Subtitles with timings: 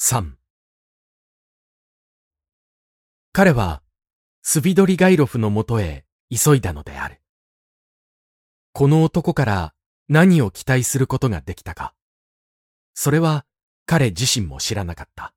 [0.00, 0.34] 3
[3.32, 3.82] 彼は
[4.42, 7.20] スビドリガイロフのもとへ急いだのである。
[8.72, 9.74] この男から
[10.08, 11.94] 何を期待することができたか。
[12.94, 13.44] それは
[13.86, 15.34] 彼自身も知らなかった。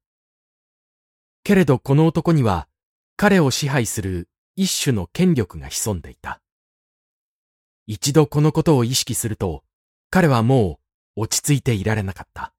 [1.43, 2.68] けれどこの男には
[3.18, 6.39] 彼を支配する一種の権力が潜んでいた。
[7.88, 9.64] 一度このことを意識すると、
[10.12, 10.80] 彼はも
[11.18, 12.54] う落ち着いていられなかった。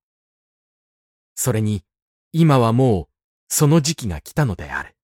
[1.37, 1.84] それに、
[2.33, 3.07] 今はもう
[3.49, 4.96] その時期が来たのである。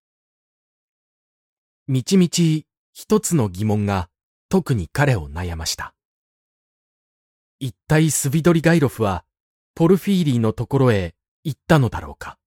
[1.87, 4.09] みちみち一つの疑問が
[4.49, 5.95] 特に彼を悩ました。
[7.61, 9.25] 一体スビドリガイロフは
[9.75, 11.15] ポルフィーリーのところへ
[11.45, 12.39] 行ったのだろうか。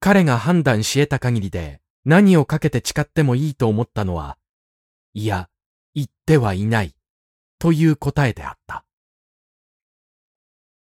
[0.00, 4.38] 彼が判断し得た限りで何をかけて誓ってもいいと思ったのは、
[5.12, 5.50] いや、
[5.94, 6.94] 行ってはいない
[7.58, 8.86] という答えであった。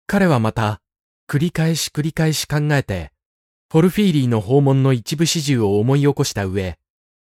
[0.05, 0.81] 彼はまた
[1.27, 3.11] 繰り返し繰り返し考えて
[3.69, 6.79] ポルフィーリーの訪問の一部始終を思い起こした上、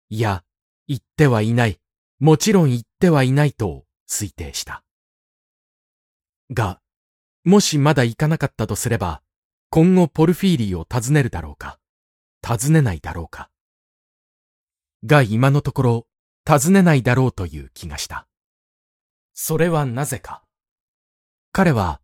[0.10, 0.46] いや、
[0.88, 1.82] 言ってはいない、
[2.22, 4.86] もちろん言ってはいないと推定した。
[6.50, 6.80] が、
[7.44, 9.22] もしまだ行かなかったとすれば、
[9.70, 11.78] 今後ポルフィーリーを訪ねるだろうか、
[12.42, 13.50] 訪ねないだろうか。
[15.06, 16.08] が今のところ、
[16.46, 18.28] 尋ねないだろうという気がした。
[19.34, 20.42] それはなぜか。
[21.52, 22.00] 彼は、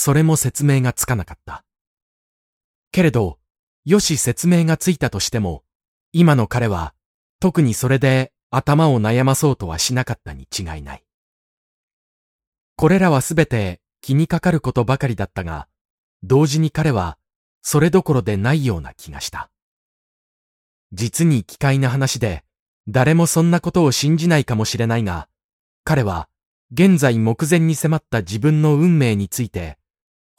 [0.00, 1.64] それも説明がつかなかった。
[2.92, 3.40] けれど、
[3.84, 5.64] よし説明がついたとしても、
[6.12, 6.94] 今の彼は
[7.40, 11.04] 特にそれで頭を悩まそうとはしなかったに違いない。
[12.76, 15.66] これらはすべて気にかかることばかりだったが、
[16.22, 17.18] 同時に彼は
[17.60, 19.50] それどころでないような気がした。
[20.92, 22.44] 実に奇怪な話で、
[22.86, 25.28] 誰もそんなことを信じないかもしれないが、
[25.82, 26.28] 彼は
[26.72, 29.76] 現在目前に迫った自分の運命について、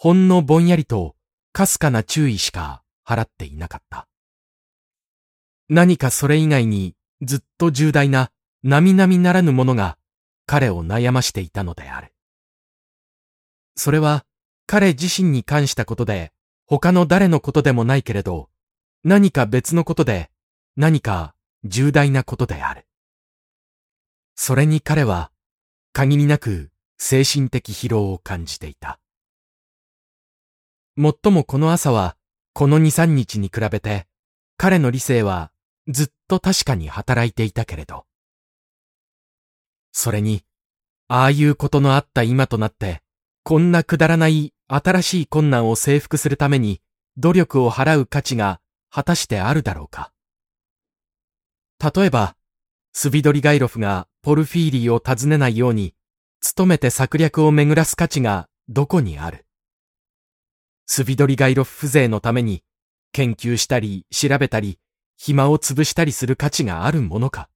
[0.02, 1.17] ほんのぼんやりと
[1.52, 4.08] かすかな注意しか払っていなかった。
[5.67, 8.31] 何かそれ以外にずっと重大な
[8.63, 9.97] 並々ならぬものが
[10.46, 12.13] 彼を悩ましていたのである。
[13.75, 14.23] それは
[14.68, 16.31] 彼自身に関したことで
[16.66, 18.47] 他の誰のことでもないけれど
[19.03, 20.29] 何か別のことで
[20.78, 21.35] 何か
[21.66, 22.88] 重大なことである。
[24.35, 25.29] それに彼は
[25.91, 28.97] 限りなく精神的疲労を感じていた。
[30.99, 32.17] もっともこの朝は
[32.51, 34.05] この二三日に比べて、
[34.57, 35.49] 彼の理性は
[35.87, 38.05] ずっと確かに働いていたけれど。
[39.93, 40.43] それに、
[41.07, 43.01] ああいうことのあった今となって、
[43.45, 46.81] こんなくだらない新しい困難を征服するために
[47.16, 48.59] 努力を払う価値が
[48.91, 50.11] 果たしてあるだろうか。
[51.81, 52.35] 例えば、
[52.91, 55.95] スビドリガイロフがポルフィーリーを訪ねないように、
[56.57, 59.45] 努めて策略を巡らす価値がどこにある
[60.91, 62.63] スビドリガイロフ風情のために
[63.11, 64.79] 研究したり調べたり
[65.17, 67.47] 暇を潰したりする価値があるものか。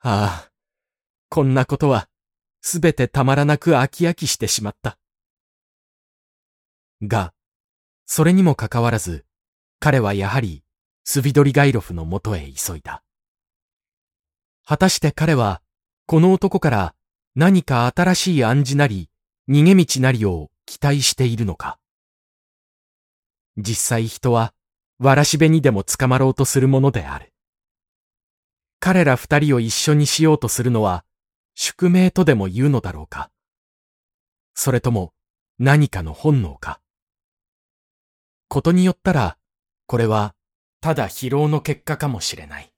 [0.00, 0.52] ああ、
[1.28, 2.08] こんなことは
[2.60, 4.98] すべてたまらなく飽き飽きしてしまった。
[7.02, 7.32] が、
[8.04, 9.24] それにもかかわらず、
[9.78, 10.64] 彼はやはり
[11.04, 13.04] スビドリガイロフのもとへ急いだ。
[14.64, 15.62] 果たして彼は、
[16.06, 16.94] この男から
[17.36, 19.08] 何か新しい暗示なり、
[19.48, 21.78] 逃げ道なりを期待しているのか？
[23.56, 24.52] 実際人は、
[24.98, 27.32] わらしべにでも捕まろうとするものである。
[28.78, 31.06] 彼ら二人を一緒にしようとするのは、
[31.54, 33.30] 宿命とでも言うのだろうか？
[34.52, 35.14] それとも、
[35.58, 36.82] 何かの本能か？
[38.48, 39.38] ことによったら、
[39.86, 40.34] これは、
[40.82, 42.70] ただ疲労の結果かもしれない。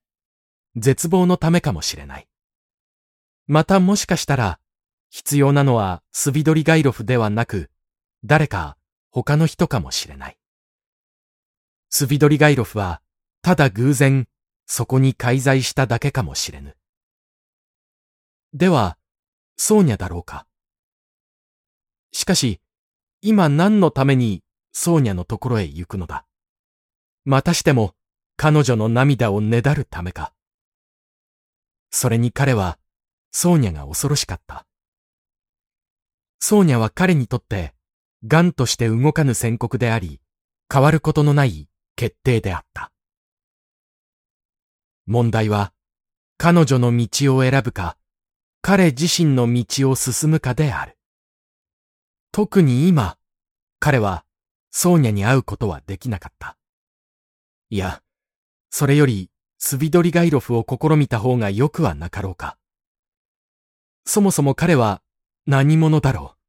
[0.77, 2.29] 絶望のためかもしれない。
[3.49, 4.61] またもしかしたら、
[5.09, 7.69] 必要なのはスビドリガイロフではなく、
[8.25, 8.77] 誰か
[9.11, 10.39] 他の人かもしれない。
[11.89, 13.03] スビドリガイロフは
[13.43, 14.29] ただ偶然
[14.67, 16.77] そこに介在しただけかもしれぬ。
[18.53, 18.99] では、
[19.57, 20.47] ソーニャだろうか。
[22.13, 22.61] しかし、
[23.21, 24.43] 今何のために
[24.73, 26.27] ソーニャのところへ行くのだ。
[27.25, 27.95] またしても
[28.37, 30.33] 彼女の涙をねだるためか。
[31.91, 32.79] それに彼は、
[33.33, 34.67] ソーニャが恐ろしかった。
[36.41, 37.75] ソーニャは彼にとって
[38.25, 40.21] 癌として動かぬ宣告であり、
[40.73, 42.93] 変わることのない決定であった。
[45.07, 45.73] 問題は、
[46.37, 47.97] 彼女の道を選ぶか、
[48.63, 50.97] 彼自身の道を進むかである。
[52.33, 53.17] 特に今、
[53.79, 54.25] 彼は
[54.71, 56.57] ソーニャに会うことはできなかった。
[57.71, 58.03] いや、
[58.71, 62.57] それよりスビドリガイロフを試みた方がよくはなかろうか。
[64.05, 65.03] そもそも彼は
[65.47, 66.40] 何者だろう。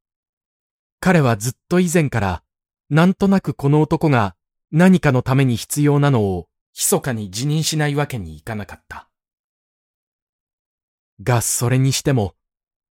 [1.01, 2.44] 彼はずっと以前から
[2.92, 4.36] なんとなくこの男が
[4.71, 9.09] 何かのために必要なのを密かに辞任しないわけにいかなかった。
[11.24, 12.36] が、それにしても、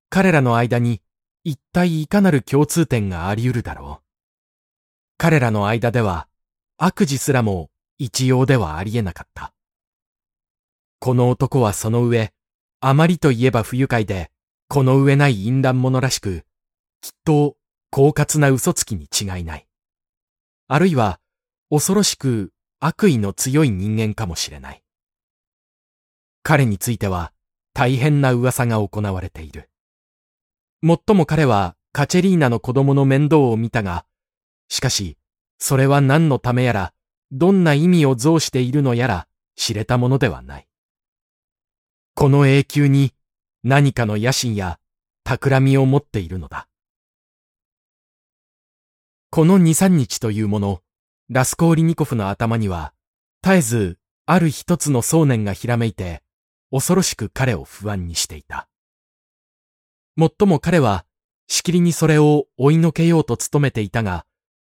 [0.09, 1.01] 彼らの間に
[1.43, 4.03] 一体いかなる共通点があり得るだろう。
[5.17, 6.27] 彼らの間では
[6.77, 7.69] 悪事すらも
[7.99, 9.53] 一様ではありえなかった。
[10.99, 12.33] この男はその上、
[12.81, 14.31] あまりといえば不愉快で、
[14.67, 16.43] この上ない淫乱者らしく、
[17.01, 17.55] きっと、
[17.91, 19.67] 狡猾な嘘つきに違いない。
[20.67, 21.19] あるいは、
[21.69, 24.83] 恐ろしく悪意の強い人間かもしれない。
[26.43, 27.33] 彼については、
[27.73, 29.69] 大変な噂が行われている。
[30.81, 34.05] もっとも彼はカチェリーナの子供の面倒を見たが、
[34.67, 35.17] しかし、
[35.57, 36.93] それは何のためやら、
[37.31, 40.67] どんな意味を増しているのやら、知れたものではない。
[42.15, 43.13] この永久に
[43.63, 44.79] 何かの野心や
[45.23, 46.68] 企みを持っているのだ。
[49.31, 50.81] この二三日というもの、
[51.29, 52.93] ラスコーリニコフの頭には、
[53.43, 56.23] 絶えずある一つの想念がひらめいて、
[56.71, 58.67] 恐ろしく彼を不安にしていた。
[60.15, 61.05] もっとも彼は、
[61.47, 64.25] しきりにそれを追いのけようと努めていたが、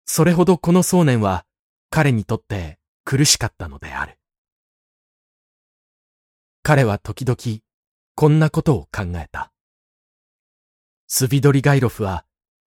[0.06, 1.44] それほどこの想念は
[1.90, 4.18] 彼にとって苦しかったのである。
[6.62, 7.60] 彼は時々
[8.14, 9.52] こんなことを考えた。
[11.08, 12.24] スビドリガイロフは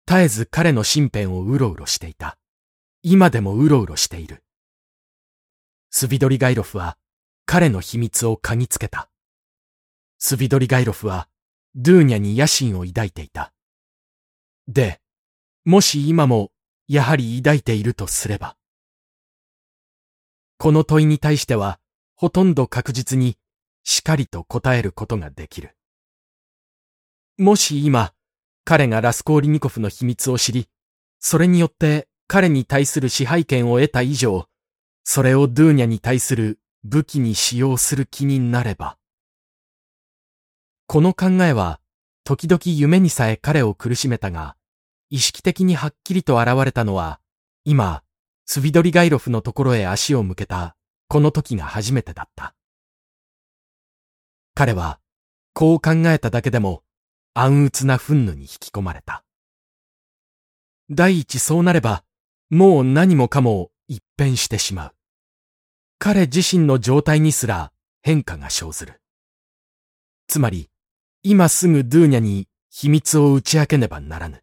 [0.07, 2.37] 絶えず彼の身辺をうろうろしていた。
[3.03, 4.41] 今でもうろうろしている。
[5.89, 6.97] スビドリガイロフは
[7.45, 9.09] 彼の秘密を嗅ぎつけた。
[10.17, 11.27] スビドリガイロフは
[11.75, 13.51] ドゥーニャに野心を抱いていた。
[14.67, 15.01] で、
[15.65, 16.51] もし今も
[16.87, 18.55] やはり抱いているとすれば。
[20.57, 21.79] この問いに対しては、
[22.15, 23.37] ほとんど確実に、
[23.83, 25.75] しっかりと答えることができる。
[27.37, 28.13] もし今、
[28.69, 30.67] 彼がラスコーリニコフの秘密を知り、
[31.21, 34.49] それによって彼に対する支配権を得た以上、
[35.05, 38.97] それをドゥーニャに対する武器に使用する気になれば。
[40.85, 41.79] この考えは、
[42.25, 44.57] 時々夢にさえ彼を苦しめたが、
[45.09, 47.21] 意識的にはっきりと現れたのは、
[47.63, 48.03] 今、
[48.45, 50.75] スビドリガイロフのところへ足を向けた、
[51.07, 52.53] この時が初めてだった。
[54.55, 54.99] 彼は、
[55.53, 56.83] こう考えただけでも、
[57.39, 59.23] 暗鬱な憤怒に引き込まれた。
[60.89, 62.03] 第一そうなれば、
[62.49, 64.95] もう何もかも一変してしまう。
[65.99, 69.01] 彼自身の状態にすら変化が生ずる。
[70.25, 70.71] つまり、
[71.21, 74.41] 今すぐドゥーニャに秘密を打ち明けねばならぬ。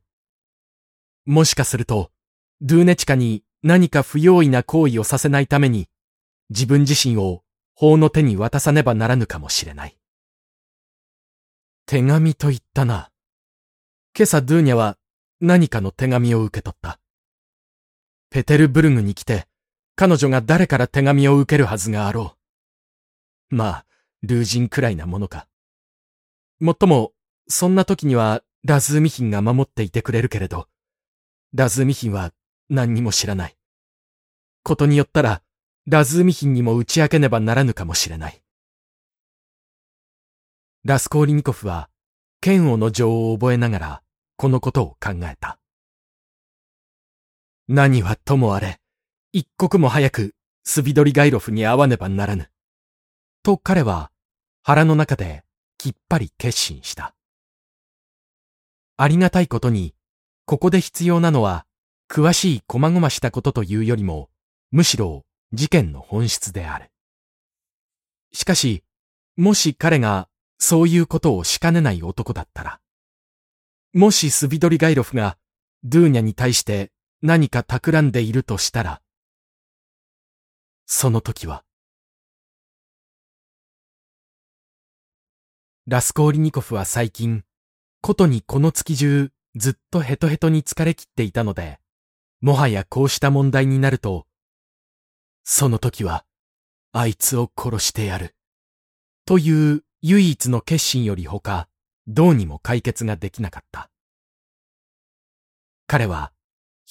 [1.27, 2.13] もしかすると、
[2.61, 5.89] ドゥーネチカに何か不用意な行為をさせないために、
[6.49, 7.43] 自分自身を
[7.75, 9.99] 法の手に渡さねばならぬかもしれない。
[11.87, 13.11] 手紙と言ったな。
[14.17, 14.97] 今朝ドゥーニャは
[15.41, 16.99] 何かの手紙を受け取った。
[18.31, 19.47] ペテルブルグに来て、
[19.95, 22.37] 彼女が誰から手紙を受けるはずがあろ
[23.51, 23.55] う。
[23.55, 23.87] まあ、
[24.23, 25.47] ル人くらいなものか。
[26.59, 27.13] もっとも、
[27.49, 30.69] そんな時にはラズーミヒンが守っていてくれるけれど、
[31.53, 32.33] ラズーミヒンは
[32.71, 33.57] 何にも知らない。
[34.63, 35.43] ことによったら、
[35.87, 38.44] ラズーミヒンにも打ち明けねばならぬかもしれない。
[40.87, 41.89] ラスコーリニコフは、
[42.43, 44.03] 剣王の情を覚えながら、
[44.37, 45.59] このことを考えた。
[47.69, 48.83] 何はともあれ、
[49.33, 52.51] 一刻も早く、スビドリガイロフに会わねばならぬ。
[53.43, 54.11] と彼は、
[54.63, 55.43] 腹の中で、
[55.79, 57.15] きっぱり決心した。
[58.99, 59.95] ありがたいことに、
[60.45, 61.65] ここで必要なのは、
[62.11, 64.29] 詳しい細々したことというよりも、
[64.71, 65.25] むしろ
[65.55, 66.91] 事件の本質である。
[68.35, 68.85] しかし、
[69.39, 70.29] もし彼が
[70.67, 72.81] そういうことをしかねない男だったら、
[73.93, 75.37] もしスビドリガイロフが
[75.83, 76.91] ドゥーニャに対して
[77.21, 79.03] 何か企んでいるとしたら、
[80.87, 81.65] その時は、
[85.87, 87.45] ラスコーリニコフは最近、
[88.01, 91.79] ことにこの月中ずっとヘトヘトに疲れ切っていたので、
[92.41, 94.27] もはやこうした問題になると、
[95.45, 96.25] その時は、
[96.93, 98.35] あいつを殺してやる。
[99.27, 101.67] という唯一の決心より他、
[102.07, 103.89] どうにも解決ができなかった。
[105.87, 106.31] 彼は、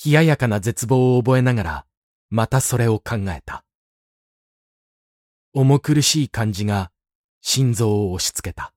[0.03, 1.86] 冷ややかな絶望を覚えながら、
[2.32, 3.63] またそれを考えた。
[5.53, 6.91] 重苦しい感じが、
[7.41, 8.74] 心臓を押し付けた。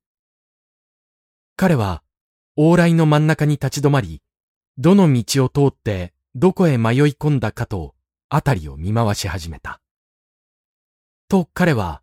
[1.56, 2.02] 彼は、
[2.58, 4.20] 往来の真ん中に立ち止まり、
[4.76, 7.94] どの道を通ってどこへ迷い込んだかと、
[8.28, 9.80] あたりを見回し始めた。
[11.26, 12.02] と彼は、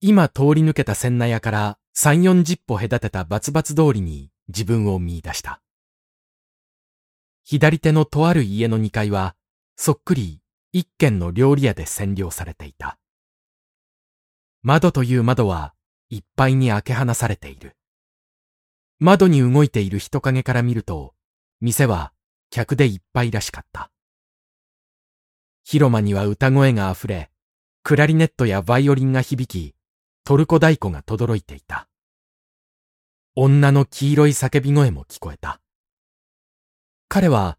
[0.00, 5.60] 今通り抜けた千納屋から三四十歩隔てたバツバツ通りに自分を見出した。
[7.42, 9.34] 左手のとある家の二階は、
[9.74, 10.40] そっくり
[10.72, 12.98] 一軒の料理屋で占領されていた。
[14.62, 15.74] 窓という窓は
[16.10, 17.76] いっぱいに開け放されている。
[19.00, 21.14] 窓に動いている人影から見ると、
[21.60, 22.12] 店は
[22.50, 23.90] 客でいっぱいらしかった。
[25.64, 27.30] 広間には歌声が溢れ、
[27.82, 29.77] クラリネットやバイオリンが響き、
[30.28, 31.88] トルコ太鼓が轟いていた。
[33.34, 35.62] 女の黄色い叫び声も聞こえた。
[37.08, 37.56] 彼は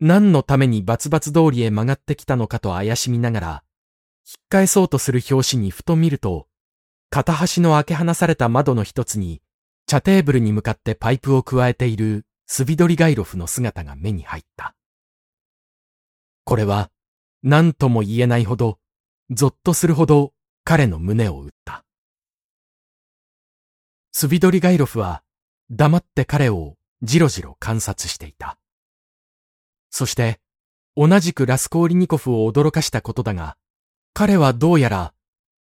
[0.00, 3.64] 何のためにバツバツ通りへ曲がってきたのかと怪しみながら、
[4.26, 6.46] 引っ返そうとする拍子にふと見ると、
[7.08, 9.40] 片端の開け放された窓の一つに、
[9.86, 14.74] 茶テーブルに向かってパイプを加えているスビドリガイロフの姿が目に入った。
[16.44, 16.90] これは、
[17.42, 18.78] 何とも言えないほど、
[19.30, 20.34] ぞっとするほど
[20.64, 21.50] 彼の胸を打っ。
[24.12, 25.22] スビドリガイロフは
[25.70, 28.58] 黙って彼をじろじろ観察していた。
[29.90, 30.40] そして、
[30.96, 33.56] 同じくラスコーリニコフを驚かしたことだが、
[34.12, 35.14] 彼はどうやら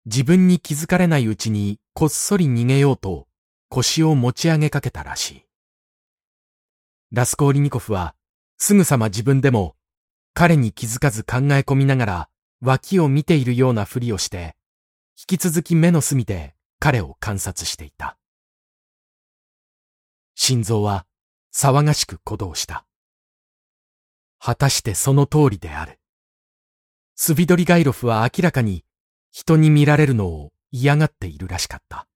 [0.06, 3.26] 自分に気づかれないうちにこっそり逃げようと
[3.68, 5.44] 腰を持ち上げかけたらしい。
[7.12, 8.14] ラスコーリニコフは
[8.58, 9.74] すぐさま自分でも
[10.34, 12.28] 彼に気づかず考え込みながら
[12.60, 14.54] 脇を見ているようなふりをして、
[15.18, 18.16] 引き続き目の隅で彼を観察していた。
[20.36, 21.06] 心臓は
[21.52, 22.84] 騒がしく鼓動した。
[24.38, 25.98] 果たしてその通りである。
[27.16, 28.84] スビドリガイロフは明らかに
[29.32, 32.06] 人に見られるのを嫌がっているらしかった。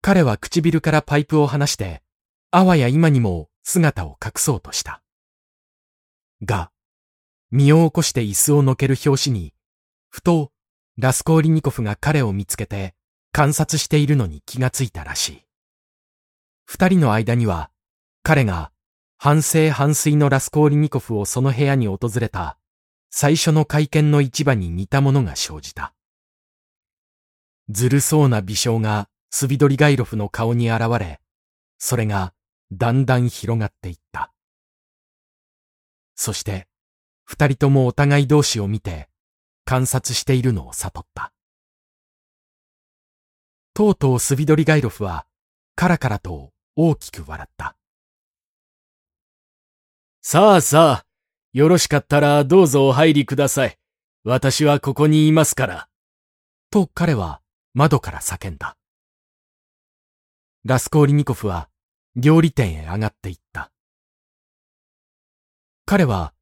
[0.00, 2.00] 彼は唇からパイプを離して、
[2.52, 5.02] あわや今にも姿を隠そうとした。
[6.44, 6.70] が、
[7.50, 9.52] 身を起こして椅子をのける拍子に、
[10.08, 10.52] ふと
[10.96, 12.94] ラスコーリニコフが彼を見つけて
[13.32, 15.44] 観察しているのに気がついたらしい。
[16.64, 17.70] 二人の間には、
[18.22, 18.72] 彼が
[19.18, 22.58] 反省反水のラスコーリニコフをその部屋に訪れた
[23.10, 25.94] 最初の会見の市場に似たものが生じた。
[27.68, 31.20] ずるそうな微笑がスビドリガイロフの顔に現れ、
[31.78, 32.34] それが
[32.72, 34.32] だんだん広がっていった。
[36.14, 36.68] そして、
[37.24, 39.08] 二人ともお互い同士を見て
[39.64, 41.32] 観察しているのを悟った。
[43.74, 45.26] とうとうスビドリガイロフは
[45.74, 47.76] カラカラと大きく笑った。
[50.22, 51.06] さあさあ、
[51.52, 53.76] よろしかったらどうぞお入りください。
[54.24, 55.88] 私はここにいますから。
[56.70, 57.42] と彼は
[57.74, 58.76] 窓から叫んだ。
[60.64, 61.68] ラスコーリニコフは
[62.16, 63.70] 料理店へ上がっていった。
[65.84, 66.32] 彼は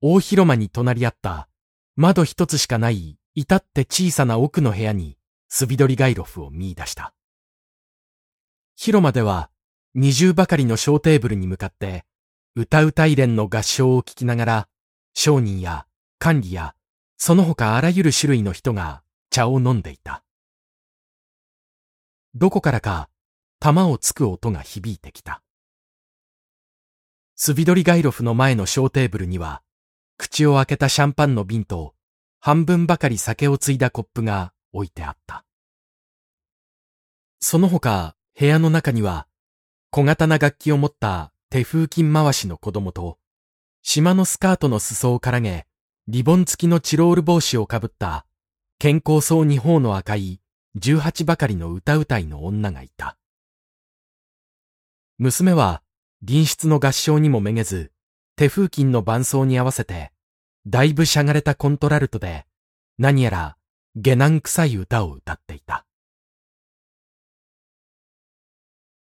[0.00, 1.48] 大広間に隣り合った
[1.96, 5.16] 窓一つしかない至って小さな奥の部屋に
[5.48, 7.14] スビドリガイロフを見出した。
[8.76, 9.50] 広間では
[9.94, 12.04] 二重ばかりの小テーブルに向かって、
[12.54, 14.68] 歌う大連の合唱を聴きながら、
[15.14, 15.86] 商人や
[16.18, 16.74] 管理や、
[17.18, 20.24] その他あらゆる種類の人が茶を飲んでいた。
[22.34, 23.10] どこからか、
[23.60, 25.42] 玉をつく音が響いてきた。
[27.36, 29.62] スビドリガイロフの前の小テーブルには、
[30.16, 31.94] 口を開けたシャンパンの瓶と、
[32.40, 35.44] 半分ばかり酒をついだコップが置いてあった。
[37.40, 39.26] その他、部屋の中には、
[39.94, 43.18] 小型な楽器を持った手風琴回しの子供と、
[43.82, 45.66] 島のスカートの裾をからげ、
[46.08, 48.24] リボン付きのチロール帽子をかぶった、
[48.78, 50.40] 健康そうに頬の赤い
[50.76, 53.18] 十八ばかりの歌うたいの女がいた。
[55.18, 55.82] 娘は、
[56.26, 57.92] 隣室の合唱にもめげず、
[58.36, 60.10] 手風琴の伴奏に合わせて、
[60.66, 62.46] だいぶしゃがれたコントラルトで、
[62.96, 63.56] 何やら
[63.94, 65.84] 下男臭い歌を歌っていた。